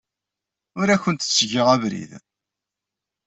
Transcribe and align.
Ur 0.79 0.87
awent-ttgeɣ 0.93 1.67
abrid. 1.75 2.11